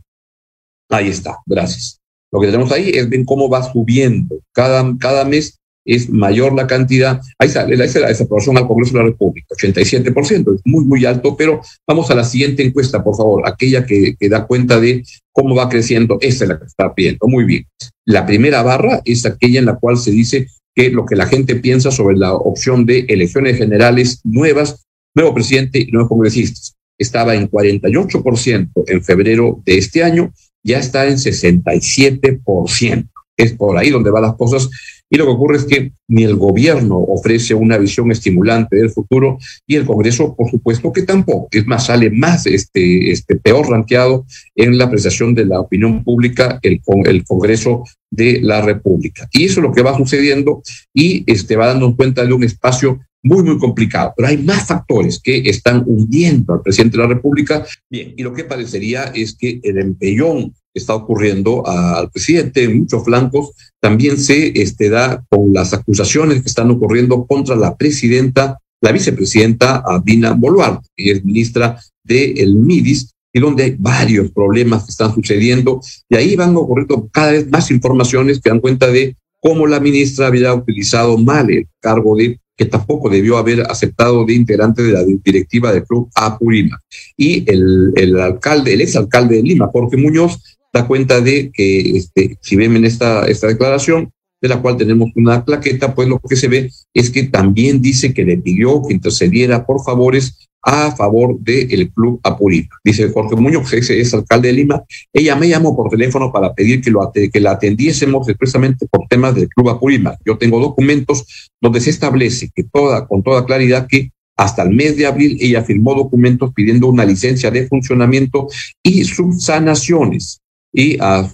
ahí 0.88 1.08
está, 1.08 1.38
gracias. 1.46 2.00
Lo 2.32 2.40
que 2.40 2.46
tenemos 2.46 2.72
ahí 2.72 2.90
es 2.94 3.10
ver 3.10 3.24
cómo 3.26 3.50
va 3.50 3.62
subiendo 3.62 4.40
cada, 4.52 4.96
cada 4.98 5.24
mes 5.26 5.58
es 5.84 6.10
mayor 6.10 6.54
la 6.54 6.66
cantidad. 6.66 7.20
Ahí 7.38 7.48
sale 7.48 7.76
la, 7.76 7.84
esa 7.84 8.24
aprobación 8.24 8.56
al 8.56 8.66
Congreso 8.66 8.92
de 8.92 8.98
la 9.00 9.10
República, 9.10 9.54
87%, 9.54 10.54
es 10.54 10.60
muy, 10.64 10.84
muy 10.84 11.04
alto, 11.04 11.36
pero 11.36 11.60
vamos 11.86 12.10
a 12.10 12.14
la 12.14 12.24
siguiente 12.24 12.62
encuesta, 12.62 13.02
por 13.02 13.16
favor, 13.16 13.42
aquella 13.46 13.84
que, 13.84 14.14
que 14.18 14.28
da 14.28 14.46
cuenta 14.46 14.80
de 14.80 15.02
cómo 15.32 15.54
va 15.54 15.68
creciendo. 15.68 16.18
Esa 16.20 16.44
es 16.44 16.48
la 16.48 16.58
que 16.58 16.66
está 16.66 16.94
pidiendo. 16.94 17.26
Muy 17.26 17.44
bien. 17.44 17.66
La 18.04 18.26
primera 18.26 18.62
barra 18.62 19.00
es 19.04 19.24
aquella 19.26 19.58
en 19.60 19.66
la 19.66 19.76
cual 19.76 19.96
se 19.96 20.10
dice 20.10 20.46
que 20.74 20.90
lo 20.90 21.06
que 21.06 21.16
la 21.16 21.26
gente 21.26 21.56
piensa 21.56 21.90
sobre 21.90 22.16
la 22.16 22.34
opción 22.34 22.86
de 22.86 23.00
elecciones 23.08 23.58
generales 23.58 24.20
nuevas, 24.24 24.86
nuevo 25.14 25.34
presidente 25.34 25.80
y 25.80 25.90
nuevos 25.90 26.08
congresistas. 26.08 26.74
Estaba 26.98 27.34
en 27.34 27.50
48% 27.50 28.70
en 28.86 29.02
febrero 29.02 29.60
de 29.64 29.78
este 29.78 30.04
año, 30.04 30.32
ya 30.62 30.78
está 30.78 31.06
en 31.06 31.16
67%. 31.16 33.08
Es 33.42 33.52
por 33.52 33.76
ahí 33.76 33.90
donde 33.90 34.10
van 34.10 34.22
las 34.22 34.36
cosas 34.36 34.68
y 35.12 35.18
lo 35.18 35.26
que 35.26 35.32
ocurre 35.32 35.58
es 35.58 35.64
que 35.66 35.92
ni 36.08 36.24
el 36.24 36.36
gobierno 36.36 36.96
ofrece 36.96 37.52
una 37.52 37.76
visión 37.76 38.10
estimulante 38.10 38.76
del 38.76 38.88
futuro 38.88 39.36
y 39.66 39.76
el 39.76 39.84
Congreso, 39.84 40.34
por 40.34 40.50
supuesto, 40.50 40.90
que 40.90 41.02
tampoco. 41.02 41.48
Es 41.50 41.66
más, 41.66 41.84
sale 41.84 42.08
más 42.08 42.46
este, 42.46 43.10
este 43.10 43.36
peor 43.36 43.68
ranqueado 43.68 44.24
en 44.56 44.78
la 44.78 44.84
apreciación 44.84 45.34
de 45.34 45.44
la 45.44 45.60
opinión 45.60 46.02
pública 46.02 46.58
el, 46.62 46.80
el 47.04 47.24
Congreso 47.26 47.84
de 48.10 48.40
la 48.40 48.62
República. 48.62 49.28
Y 49.32 49.44
eso 49.44 49.60
es 49.60 49.66
lo 49.66 49.72
que 49.74 49.82
va 49.82 49.94
sucediendo 49.98 50.62
y 50.94 51.30
este, 51.30 51.56
va 51.56 51.66
dando 51.66 51.94
cuenta 51.94 52.24
de 52.24 52.32
un 52.32 52.44
espacio 52.44 52.98
muy, 53.22 53.42
muy 53.42 53.58
complicado. 53.58 54.14
Pero 54.16 54.28
hay 54.30 54.38
más 54.38 54.66
factores 54.66 55.20
que 55.22 55.42
están 55.44 55.84
hundiendo 55.86 56.54
al 56.54 56.62
presidente 56.62 56.96
de 56.96 57.02
la 57.02 57.10
República. 57.10 57.66
Bien, 57.90 58.14
y 58.16 58.22
lo 58.22 58.32
que 58.32 58.44
parecería 58.44 59.12
es 59.14 59.36
que 59.36 59.60
el 59.62 59.76
empellón 59.76 60.54
está 60.74 60.94
ocurriendo 60.94 61.66
al 61.66 62.10
presidente 62.10 62.64
en 62.64 62.80
muchos 62.80 63.04
flancos 63.04 63.52
también 63.82 64.16
se 64.16 64.52
este, 64.62 64.90
da 64.90 65.24
con 65.28 65.52
las 65.52 65.74
acusaciones 65.74 66.40
que 66.40 66.48
están 66.48 66.70
ocurriendo 66.70 67.26
contra 67.26 67.56
la 67.56 67.76
presidenta, 67.76 68.58
la 68.80 68.92
vicepresidenta 68.92 69.82
Dina 70.04 70.32
Boluarte, 70.32 70.88
que 70.96 71.10
es 71.10 71.24
ministra 71.24 71.80
del 72.04 72.38
el 72.38 72.54
MIDIS, 72.54 73.10
y 73.34 73.40
donde 73.40 73.64
hay 73.64 73.76
varios 73.78 74.30
problemas 74.30 74.84
que 74.84 74.90
están 74.90 75.12
sucediendo, 75.14 75.80
y 76.08 76.14
ahí 76.14 76.36
van 76.36 76.54
ocurriendo 76.54 77.08
cada 77.10 77.32
vez 77.32 77.50
más 77.50 77.70
informaciones 77.70 78.40
que 78.40 78.50
dan 78.50 78.60
cuenta 78.60 78.86
de 78.88 79.16
cómo 79.40 79.66
la 79.66 79.80
ministra 79.80 80.28
había 80.28 80.54
utilizado 80.54 81.18
mal 81.18 81.50
el 81.50 81.66
cargo 81.80 82.14
de 82.16 82.38
que 82.56 82.66
tampoco 82.66 83.08
debió 83.08 83.38
haber 83.38 83.62
aceptado 83.62 84.24
de 84.24 84.34
integrante 84.34 84.82
de 84.82 84.92
la 84.92 85.02
directiva 85.02 85.72
del 85.72 85.84
Club 85.84 86.08
Apurima. 86.14 86.78
Y 87.16 87.50
el, 87.50 87.92
el 87.96 88.20
alcalde, 88.20 88.74
el 88.74 88.82
exalcalde 88.82 89.36
de 89.36 89.42
Lima, 89.42 89.70
Jorge 89.72 89.96
Muñoz, 89.96 90.38
da 90.72 90.86
cuenta 90.86 91.20
de 91.20 91.50
que, 91.52 91.96
este, 91.96 92.38
si 92.40 92.56
ven 92.56 92.76
en 92.76 92.84
esta, 92.84 93.26
esta 93.26 93.46
declaración, 93.46 94.12
de 94.42 94.48
la 94.48 94.60
cual 94.60 94.76
tenemos 94.76 95.10
una 95.14 95.44
plaqueta, 95.44 95.94
pues 95.94 96.08
lo 96.08 96.18
que 96.18 96.34
se 96.34 96.48
ve 96.48 96.70
es 96.92 97.10
que 97.10 97.22
también 97.22 97.80
dice 97.80 98.12
que 98.12 98.24
le 98.24 98.36
pidió 98.38 98.82
que 98.82 98.92
intercediera 98.92 99.64
por 99.64 99.82
favores 99.84 100.48
a 100.64 100.94
favor 100.94 101.38
del 101.40 101.90
Club 101.92 102.20
Apurima. 102.22 102.68
Dice 102.84 103.08
Jorge 103.10 103.36
Muñoz, 103.36 103.72
ese 103.72 104.00
es 104.00 104.12
alcalde 104.14 104.48
de 104.48 104.54
Lima. 104.54 104.82
Ella 105.12 105.36
me 105.36 105.48
llamó 105.48 105.76
por 105.76 105.90
teléfono 105.90 106.32
para 106.32 106.54
pedir 106.54 106.80
que, 106.80 106.90
lo, 106.90 107.10
que 107.12 107.40
la 107.40 107.52
atendiésemos 107.52 108.28
expresamente 108.28 108.86
por 108.86 109.06
temas 109.08 109.34
del 109.34 109.48
Club 109.48 109.70
Apurima. 109.70 110.16
Yo 110.24 110.36
tengo 110.38 110.60
documentos 110.60 111.50
donde 111.60 111.80
se 111.80 111.90
establece 111.90 112.50
que 112.54 112.64
toda, 112.64 113.06
con 113.06 113.22
toda 113.22 113.44
claridad 113.44 113.86
que 113.88 114.10
hasta 114.36 114.62
el 114.62 114.70
mes 114.70 114.96
de 114.96 115.06
abril 115.06 115.36
ella 115.40 115.62
firmó 115.62 115.94
documentos 115.94 116.52
pidiendo 116.52 116.88
una 116.88 117.04
licencia 117.04 117.50
de 117.50 117.68
funcionamiento 117.68 118.48
y 118.82 119.04
subsanaciones 119.04 120.41
y 120.72 120.96
a, 121.00 121.28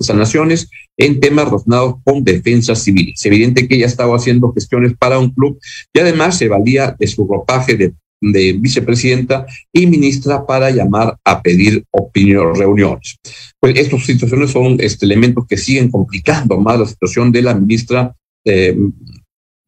sanaciones 0.00 0.68
en 0.96 1.18
temas 1.18 1.46
relacionados 1.46 1.94
con 2.04 2.22
defensa 2.22 2.74
civil. 2.74 3.12
Es 3.14 3.24
evidente 3.24 3.66
que 3.66 3.76
ella 3.76 3.86
estaba 3.86 4.16
haciendo 4.16 4.52
gestiones 4.52 4.94
para 4.98 5.18
un 5.18 5.30
club 5.30 5.58
y 5.92 6.00
además 6.00 6.36
se 6.36 6.48
valía 6.48 6.94
de 6.98 7.06
su 7.06 7.26
ropaje 7.26 7.76
de, 7.76 7.94
de 8.20 8.52
vicepresidenta 8.52 9.46
y 9.72 9.86
ministra 9.86 10.44
para 10.46 10.70
llamar 10.70 11.16
a 11.24 11.42
pedir 11.42 11.84
opinión, 11.90 12.54
reuniones. 12.54 13.16
Pues 13.58 13.76
estas 13.76 14.04
situaciones 14.04 14.50
son 14.50 14.76
este, 14.80 15.06
elementos 15.06 15.46
que 15.46 15.56
siguen 15.56 15.90
complicando 15.90 16.58
más 16.58 16.78
la 16.78 16.86
situación 16.86 17.32
de 17.32 17.42
la 17.42 17.54
ministra 17.54 18.14
eh, 18.44 18.76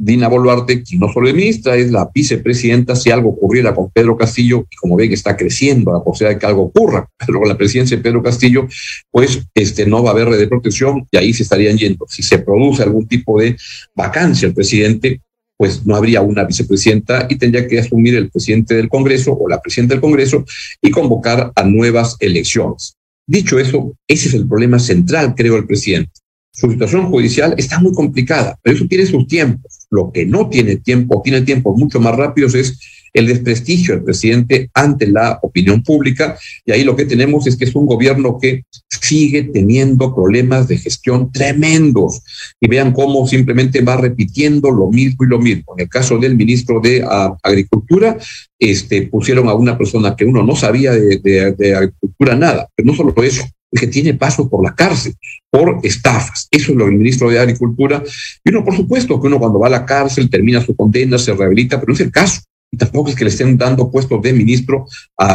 Dina 0.04 0.26
Boluarte, 0.26 0.82
quien 0.82 0.98
no 0.98 1.12
solo 1.12 1.28
es 1.28 1.34
ministra, 1.34 1.76
es 1.76 1.92
la 1.92 2.10
vicepresidenta. 2.12 2.96
Si 2.96 3.12
algo 3.12 3.28
ocurriera 3.28 3.72
con 3.72 3.88
Pedro 3.92 4.16
Castillo, 4.16 4.66
y 4.68 4.74
como 4.74 4.96
ven, 4.96 5.12
está 5.12 5.36
creciendo 5.36 5.92
la 5.92 6.02
posibilidad 6.02 6.34
de 6.34 6.40
que 6.40 6.46
algo 6.46 6.62
ocurra, 6.62 7.08
pero 7.24 7.38
con 7.38 7.48
la 7.48 7.56
presidencia 7.56 7.96
de 7.96 8.02
Pedro 8.02 8.20
Castillo, 8.20 8.66
pues 9.12 9.40
este, 9.54 9.86
no 9.86 10.02
va 10.02 10.10
a 10.10 10.12
haber 10.12 10.28
red 10.28 10.40
de 10.40 10.48
protección 10.48 11.06
y 11.08 11.16
ahí 11.16 11.32
se 11.32 11.44
estarían 11.44 11.78
yendo. 11.78 12.04
Si 12.08 12.24
se 12.24 12.40
produce 12.40 12.82
algún 12.82 13.06
tipo 13.06 13.40
de 13.40 13.56
vacancia 13.94 14.48
el 14.48 14.54
presidente, 14.54 15.20
pues 15.56 15.86
no 15.86 15.94
habría 15.94 16.20
una 16.20 16.42
vicepresidenta 16.42 17.28
y 17.30 17.36
tendría 17.36 17.68
que 17.68 17.78
asumir 17.78 18.16
el 18.16 18.28
presidente 18.28 18.74
del 18.74 18.88
Congreso 18.88 19.34
o 19.34 19.48
la 19.48 19.62
presidenta 19.62 19.94
del 19.94 20.00
Congreso 20.00 20.44
y 20.80 20.90
convocar 20.90 21.52
a 21.54 21.62
nuevas 21.62 22.16
elecciones. 22.18 22.96
Dicho 23.24 23.56
eso, 23.60 23.94
ese 24.08 24.26
es 24.30 24.34
el 24.34 24.48
problema 24.48 24.80
central, 24.80 25.36
creo, 25.36 25.56
el 25.56 25.64
presidente. 25.64 26.21
Su 26.54 26.70
situación 26.70 27.06
judicial 27.06 27.54
está 27.56 27.80
muy 27.80 27.92
complicada, 27.92 28.58
pero 28.62 28.76
eso 28.76 28.86
tiene 28.86 29.06
sus 29.06 29.26
tiempos. 29.26 29.86
Lo 29.90 30.12
que 30.12 30.26
no 30.26 30.50
tiene 30.50 30.76
tiempo, 30.76 31.22
tiene 31.24 31.40
tiempos 31.40 31.78
mucho 31.78 31.98
más 31.98 32.14
rápidos 32.14 32.54
es 32.54 32.78
el 33.14 33.26
desprestigio 33.26 33.94
del 33.94 34.04
presidente 34.04 34.70
ante 34.74 35.06
la 35.06 35.38
opinión 35.42 35.82
pública. 35.82 36.38
Y 36.64 36.72
ahí 36.72 36.84
lo 36.84 36.94
que 36.94 37.06
tenemos 37.06 37.46
es 37.46 37.56
que 37.56 37.64
es 37.64 37.74
un 37.74 37.86
gobierno 37.86 38.38
que 38.40 38.64
sigue 38.88 39.44
teniendo 39.44 40.14
problemas 40.14 40.68
de 40.68 40.78
gestión 40.78 41.32
tremendos. 41.32 42.22
Y 42.60 42.68
vean 42.68 42.92
cómo 42.92 43.26
simplemente 43.26 43.80
va 43.82 43.96
repitiendo 43.96 44.70
lo 44.70 44.90
mismo 44.90 45.24
y 45.24 45.28
lo 45.28 45.38
mismo. 45.38 45.74
En 45.76 45.84
el 45.84 45.88
caso 45.88 46.18
del 46.18 46.36
ministro 46.36 46.80
de 46.80 47.02
uh, 47.02 47.36
Agricultura, 47.42 48.18
este, 48.58 49.02
pusieron 49.02 49.48
a 49.48 49.54
una 49.54 49.76
persona 49.76 50.14
que 50.16 50.24
uno 50.24 50.42
no 50.42 50.54
sabía 50.54 50.92
de, 50.92 51.18
de 51.56 51.74
agricultura 51.74 52.36
nada, 52.36 52.68
pero 52.74 52.86
no 52.86 52.94
solo 52.94 53.14
eso, 53.22 53.42
que 53.80 53.86
tiene 53.86 54.14
paso 54.14 54.48
por 54.48 54.62
la 54.62 54.74
cárcel, 54.74 55.14
por 55.50 55.80
estafas. 55.82 56.48
Eso 56.50 56.72
es 56.72 56.78
lo 56.78 56.86
del 56.86 56.96
ministro 56.96 57.30
de 57.30 57.38
Agricultura. 57.38 58.02
Y 58.44 58.50
uno, 58.50 58.64
por 58.64 58.76
supuesto, 58.76 59.20
que 59.20 59.26
uno 59.26 59.38
cuando 59.38 59.58
va 59.58 59.68
a 59.68 59.70
la 59.70 59.86
cárcel 59.86 60.28
termina 60.28 60.60
su 60.60 60.76
condena, 60.76 61.18
se 61.18 61.32
rehabilita, 61.32 61.80
pero 61.80 61.88
no 61.90 61.94
es 61.94 62.00
el 62.00 62.10
caso. 62.10 62.42
Y 62.70 62.76
tampoco 62.76 63.10
es 63.10 63.16
que 63.16 63.24
le 63.24 63.30
estén 63.30 63.56
dando 63.58 63.90
puestos 63.90 64.22
de 64.22 64.32
ministro 64.32 64.86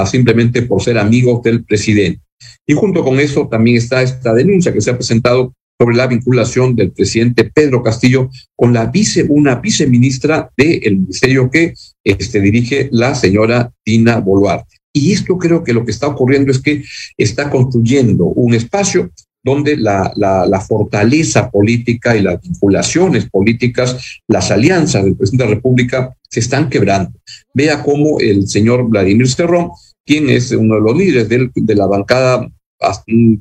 simplemente 0.09 0.63
por 0.63 0.81
ser 0.81 0.97
amigos 0.97 1.43
del 1.43 1.63
presidente. 1.63 2.21
Y 2.65 2.73
junto 2.73 3.03
con 3.03 3.19
eso 3.19 3.47
también 3.47 3.77
está 3.77 4.01
esta 4.01 4.33
denuncia 4.33 4.73
que 4.73 4.81
se 4.81 4.91
ha 4.91 4.97
presentado 4.97 5.53
sobre 5.79 5.95
la 5.95 6.07
vinculación 6.07 6.75
del 6.75 6.91
presidente 6.91 7.45
Pedro 7.45 7.83
Castillo 7.83 8.29
con 8.55 8.73
la 8.73 8.87
vice, 8.87 9.25
una 9.29 9.55
viceministra 9.55 10.51
del 10.57 10.97
ministerio 10.97 11.49
que 11.51 11.73
este, 12.03 12.41
dirige 12.41 12.89
la 12.91 13.13
señora 13.13 13.71
Dina 13.85 14.19
Boluarte. 14.19 14.76
Y 14.97 15.13
esto 15.13 15.37
creo 15.37 15.63
que 15.63 15.73
lo 15.73 15.85
que 15.85 15.91
está 15.91 16.07
ocurriendo 16.07 16.51
es 16.51 16.59
que 16.59 16.83
está 17.17 17.49
construyendo 17.49 18.25
un 18.25 18.53
espacio 18.53 19.11
donde 19.43 19.77
la, 19.77 20.65
fortaleza 20.67 21.49
política 21.49 22.17
y 22.17 22.21
las 22.21 22.41
vinculaciones 22.41 23.29
políticas, 23.29 24.19
las 24.27 24.51
alianzas 24.51 25.05
del 25.05 25.15
presidente 25.15 25.43
de 25.45 25.49
la 25.49 25.55
República 25.55 26.13
se 26.29 26.41
están 26.41 26.69
quebrando. 26.69 27.11
Vea 27.53 27.81
cómo 27.81 28.19
el 28.19 28.47
señor 28.47 28.89
Vladimir 28.89 29.29
Cerrón, 29.29 29.69
quien 30.05 30.29
es 30.29 30.51
uno 30.51 30.75
de 30.75 30.81
los 30.81 30.97
líderes 30.97 31.29
de, 31.29 31.49
de 31.55 31.75
la 31.75 31.87
bancada, 31.87 32.49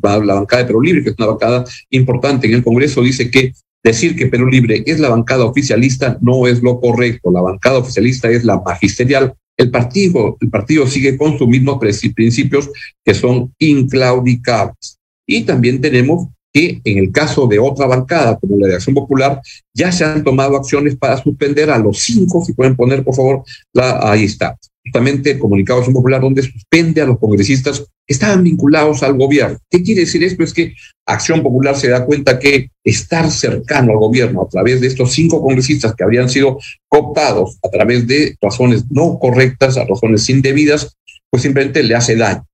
la 0.03 0.35
bancada 0.35 0.63
de 0.63 0.67
Perú 0.67 0.81
Libre, 0.81 1.03
que 1.03 1.11
es 1.11 1.17
una 1.19 1.29
bancada 1.29 1.65
importante 1.91 2.47
en 2.47 2.55
el 2.55 2.63
Congreso, 2.63 3.03
dice 3.03 3.29
que 3.29 3.53
decir 3.83 4.15
que 4.17 4.27
Perú 4.27 4.47
Libre 4.47 4.85
es 4.87 5.01
la 5.01 5.09
bancada 5.09 5.45
oficialista 5.45 6.19
no 6.21 6.47
es 6.47 6.63
lo 6.63 6.81
correcto. 6.81 7.33
La 7.33 7.41
bancada 7.41 7.79
oficialista 7.79 8.31
es 8.31 8.45
la 8.45 8.61
magisterial 8.61 9.35
el 9.57 9.71
partido, 9.71 10.37
el 10.41 10.51
partido 10.51 10.87
sigue 10.87 11.17
con 11.17 11.39
sus 11.39 11.49
mismos 11.49 11.79
principios 11.79 12.71
que 13.05 13.15
son 13.15 13.55
inclaudicables. 13.59 14.99
Y 15.27 15.43
también 15.45 15.81
tenemos 15.81 16.29
que 16.53 16.81
en 16.85 16.99
el 16.99 17.13
caso 17.13 17.47
de 17.47 17.59
otra 17.59 17.87
bancada, 17.87 18.39
como 18.39 18.59
la 18.59 18.69
de 18.69 18.75
Acción 18.77 18.95
Popular, 18.95 19.41
ya 19.75 19.93
se 19.93 20.05
han 20.05 20.25
tomado 20.25 20.57
acciones 20.57 20.97
para 20.97 21.17
suspender 21.17 21.71
a 21.71 21.79
los 21.79 21.99
cinco, 21.99 22.43
si 22.45 22.53
pueden 22.55 22.77
poner 22.77 23.05
por 23.05 23.15
favor, 23.15 23.45
la, 23.73 24.11
ahí 24.11 24.25
está. 24.25 24.57
Justamente 24.87 25.39
comunicado 25.39 25.81
de 25.81 25.93
Popular 25.93 26.21
donde 26.21 26.43
suspende 26.43 27.01
a 27.01 27.07
los 27.07 27.19
congresistas 27.19 27.81
que 27.81 28.15
estaban 28.15 28.45
vinculados 28.45 29.03
al 29.03 29.15
gobierno. 29.19 29.59
¿Qué 29.69 29.83
quiere 29.83 30.03
decir 30.03 30.23
esto? 30.23 30.45
Es 30.45 30.55
que 30.55 30.75
Acción 31.05 31.43
Popular 31.43 31.77
se 31.77 31.89
da 31.89 32.05
cuenta 32.05 32.39
que 32.39 32.71
estar 32.85 33.31
cercano 33.31 33.93
al 33.93 33.99
gobierno 33.99 34.43
a 34.43 34.49
través 34.49 34.81
de 34.81 34.87
estos 34.87 35.13
cinco 35.13 35.43
congresistas 35.43 35.95
que 35.95 36.05
habrían 36.05 36.29
sido 36.29 36.59
cooptados 36.89 37.59
a 37.63 37.69
través 37.69 38.07
de 38.07 38.37
razones 38.41 38.85
no 38.91 39.19
correctas, 39.19 39.77
a 39.77 39.85
razones 39.85 40.29
indebidas, 40.31 40.97
pues 41.31 41.43
simplemente 41.43 41.83
le 41.83 41.95
hace 41.95 42.15
daño. 42.17 42.47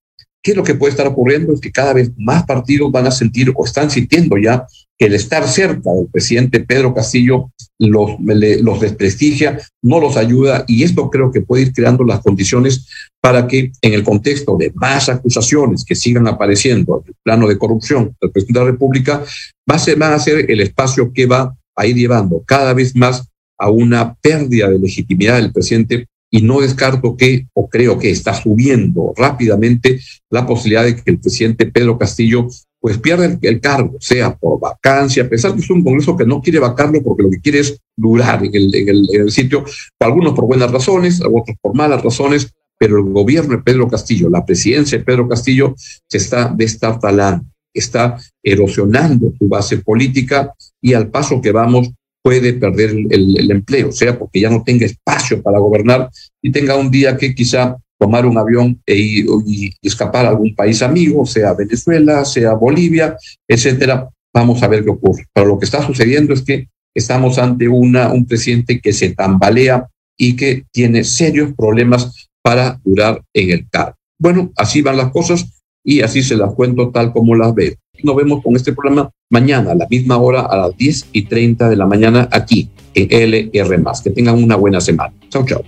¿Qué 0.42 0.50
es 0.50 0.56
lo 0.56 0.64
que 0.64 0.74
puede 0.74 0.90
estar 0.90 1.06
ocurriendo? 1.06 1.52
Es 1.52 1.60
que 1.60 1.70
cada 1.70 1.92
vez 1.92 2.10
más 2.16 2.44
partidos 2.44 2.90
van 2.90 3.06
a 3.06 3.12
sentir 3.12 3.52
o 3.54 3.64
están 3.64 3.90
sintiendo 3.90 4.36
ya 4.36 4.66
que 4.98 5.06
el 5.06 5.14
estar 5.14 5.46
cerca 5.46 5.92
del 5.92 6.08
presidente 6.10 6.60
Pedro 6.60 6.94
Castillo 6.94 7.50
los, 7.78 8.80
desprestigia, 8.80 9.58
no 9.82 10.00
los 10.00 10.16
ayuda 10.16 10.64
y 10.66 10.82
esto 10.82 11.10
creo 11.10 11.30
que 11.30 11.40
puede 11.40 11.62
ir 11.62 11.72
creando 11.72 12.04
las 12.04 12.20
condiciones 12.20 12.88
para 13.20 13.46
que 13.46 13.72
en 13.80 13.94
el 13.94 14.02
contexto 14.02 14.56
de 14.56 14.72
más 14.74 15.08
acusaciones 15.08 15.84
que 15.84 15.94
sigan 15.94 16.26
apareciendo 16.28 17.02
en 17.02 17.08
el 17.08 17.14
plano 17.22 17.48
de 17.48 17.58
corrupción 17.58 18.16
del 18.20 18.30
presidente 18.30 18.58
de 18.58 18.64
la 18.64 18.70
República, 18.72 19.24
va 19.70 19.76
a 19.76 19.78
ser, 19.78 19.96
van 19.96 20.12
a 20.12 20.18
ser 20.18 20.50
el 20.50 20.60
espacio 20.60 21.12
que 21.12 21.26
va 21.26 21.54
a 21.76 21.86
ir 21.86 21.96
llevando 21.96 22.42
cada 22.44 22.74
vez 22.74 22.94
más 22.94 23.28
a 23.58 23.70
una 23.70 24.14
pérdida 24.14 24.68
de 24.68 24.78
legitimidad 24.78 25.36
del 25.36 25.52
presidente 25.52 26.06
y 26.34 26.40
no 26.40 26.60
descarto 26.60 27.14
que, 27.14 27.46
o 27.52 27.68
creo 27.68 27.98
que 27.98 28.10
está 28.10 28.32
subiendo 28.32 29.12
rápidamente 29.16 30.00
la 30.30 30.46
posibilidad 30.46 30.82
de 30.82 30.96
que 30.96 31.10
el 31.10 31.20
presidente 31.20 31.66
Pedro 31.66 31.98
Castillo 31.98 32.48
pues 32.80 32.98
pierda 32.98 33.38
el, 33.40 33.60
cargo, 33.60 33.96
sea 34.00 34.34
por 34.34 34.58
vacancia, 34.58 35.22
a 35.22 35.28
pesar 35.28 35.54
que 35.54 35.60
es 35.60 35.70
un 35.70 35.84
Congreso 35.84 36.16
que 36.16 36.24
no 36.24 36.40
quiere 36.40 36.58
vacarlo 36.58 37.00
porque 37.02 37.22
lo 37.22 37.30
que 37.30 37.40
quiere 37.40 37.60
es 37.60 37.78
durar 37.94 38.44
en 38.44 38.52
el, 38.52 38.74
en 38.74 39.20
el, 39.20 39.30
sitio, 39.30 39.64
algunos 40.00 40.32
por 40.32 40.46
buenas 40.46 40.72
razones, 40.72 41.20
otros 41.20 41.56
por 41.60 41.76
malas 41.76 42.02
razones, 42.02 42.52
pero 42.78 42.98
el 42.98 43.04
gobierno 43.12 43.56
de 43.56 43.62
Pedro 43.62 43.86
Castillo, 43.86 44.28
la 44.28 44.44
presidencia 44.44 44.98
de 44.98 45.04
Pedro 45.04 45.28
Castillo 45.28 45.74
se 45.76 46.16
está 46.16 46.52
destartalando, 46.56 47.44
está 47.72 48.18
erosionando 48.42 49.32
su 49.38 49.46
base 49.48 49.78
política 49.78 50.52
y 50.80 50.94
al 50.94 51.08
paso 51.08 51.40
que 51.40 51.52
vamos 51.52 51.90
puede 52.22 52.52
perder 52.54 52.90
el, 53.10 53.50
empleo, 53.50 53.90
sea 53.92 54.18
porque 54.18 54.40
ya 54.40 54.50
no 54.50 54.62
tenga 54.62 54.86
espacio 54.86 55.42
para 55.42 55.58
gobernar 55.58 56.08
y 56.40 56.52
tenga 56.52 56.76
un 56.76 56.90
día 56.90 57.16
que 57.16 57.34
quizá 57.34 57.76
tomar 57.98 58.26
un 58.26 58.38
avión 58.38 58.80
e 58.86 58.96
ir, 58.96 59.26
y 59.46 59.70
escapar 59.82 60.26
a 60.26 60.30
algún 60.30 60.54
país 60.54 60.82
amigo, 60.82 61.26
sea 61.26 61.52
Venezuela, 61.54 62.24
sea 62.24 62.54
Bolivia, 62.54 63.16
etcétera. 63.48 64.08
Vamos 64.34 64.62
a 64.62 64.68
ver 64.68 64.82
qué 64.82 64.90
ocurre. 64.90 65.26
Pero 65.32 65.46
lo 65.46 65.58
que 65.58 65.66
está 65.66 65.84
sucediendo 65.86 66.32
es 66.32 66.42
que 66.42 66.68
estamos 66.94 67.38
ante 67.38 67.68
una, 67.68 68.12
un 68.12 68.26
presidente 68.26 68.80
que 68.80 68.92
se 68.92 69.10
tambalea 69.10 69.88
y 70.18 70.36
que 70.36 70.64
tiene 70.72 71.04
serios 71.04 71.52
problemas 71.56 72.28
para 72.42 72.80
durar 72.84 73.22
en 73.34 73.50
el 73.50 73.68
cargo. 73.68 73.96
Bueno, 74.18 74.52
así 74.56 74.82
van 74.82 74.96
las 74.96 75.10
cosas 75.10 75.61
y 75.84 76.00
así 76.00 76.22
se 76.22 76.36
las 76.36 76.54
cuento 76.54 76.90
tal 76.90 77.12
como 77.12 77.34
las 77.34 77.54
veo. 77.54 77.74
Nos 78.02 78.16
vemos 78.16 78.42
con 78.42 78.56
este 78.56 78.72
programa 78.72 79.10
mañana 79.30 79.72
a 79.72 79.74
la 79.74 79.86
misma 79.88 80.16
hora, 80.16 80.42
a 80.42 80.56
las 80.56 80.76
10 80.76 81.08
y 81.12 81.22
30 81.22 81.68
de 81.68 81.76
la 81.76 81.86
mañana, 81.86 82.28
aquí 82.32 82.70
en 82.94 83.08
LR. 83.10 83.82
Que 84.02 84.10
tengan 84.10 84.42
una 84.42 84.56
buena 84.56 84.80
semana. 84.80 85.14
Chao, 85.28 85.44
chao. 85.46 85.62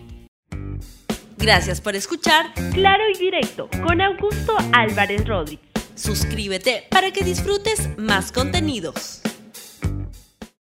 Gracias 1.39 1.81
por 1.81 1.95
escuchar 1.95 2.47
Claro 2.73 3.05
y 3.15 3.19
Directo 3.19 3.69
con 3.87 4.01
Augusto 4.01 4.55
Álvarez 4.73 5.27
Rodríguez. 5.27 5.65
Suscríbete 5.95 6.85
para 6.91 7.13
que 7.13 7.23
disfrutes 7.23 7.91
más 7.99 8.33
contenidos. 8.33 9.21